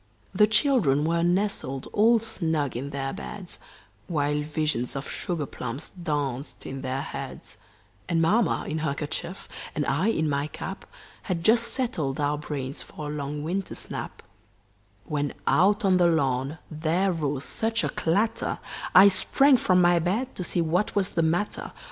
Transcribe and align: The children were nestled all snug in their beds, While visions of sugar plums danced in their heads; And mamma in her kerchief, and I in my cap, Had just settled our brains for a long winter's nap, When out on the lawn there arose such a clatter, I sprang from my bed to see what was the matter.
The 0.33 0.47
children 0.47 1.03
were 1.05 1.21
nestled 1.21 1.87
all 1.93 2.17
snug 2.17 2.75
in 2.75 2.89
their 2.89 3.13
beds, 3.13 3.59
While 4.07 4.41
visions 4.41 4.95
of 4.95 5.07
sugar 5.07 5.45
plums 5.45 5.91
danced 5.91 6.65
in 6.65 6.81
their 6.81 7.01
heads; 7.01 7.57
And 8.09 8.19
mamma 8.19 8.65
in 8.67 8.79
her 8.79 8.95
kerchief, 8.95 9.47
and 9.75 9.85
I 9.85 10.07
in 10.07 10.27
my 10.27 10.47
cap, 10.47 10.85
Had 11.29 11.43
just 11.43 11.65
settled 11.65 12.19
our 12.19 12.39
brains 12.39 12.81
for 12.81 13.09
a 13.11 13.15
long 13.15 13.43
winter's 13.43 13.91
nap, 13.91 14.23
When 15.05 15.33
out 15.45 15.85
on 15.85 15.97
the 15.97 16.07
lawn 16.07 16.57
there 16.71 17.11
arose 17.11 17.45
such 17.45 17.83
a 17.83 17.89
clatter, 17.89 18.57
I 18.95 19.07
sprang 19.07 19.55
from 19.55 19.81
my 19.81 19.99
bed 19.99 20.33
to 20.33 20.43
see 20.43 20.61
what 20.61 20.95
was 20.95 21.09
the 21.11 21.21
matter. 21.21 21.73